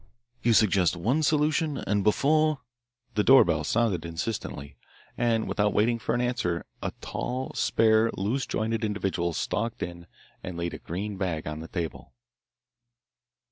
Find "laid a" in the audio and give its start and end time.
10.57-10.79